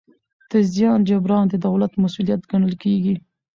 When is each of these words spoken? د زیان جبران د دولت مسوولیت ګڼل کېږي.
د 0.51 0.53
زیان 0.73 0.99
جبران 1.09 1.45
د 1.49 1.55
دولت 1.65 1.91
مسوولیت 2.01 2.41
ګڼل 2.51 2.73
کېږي. 2.83 3.15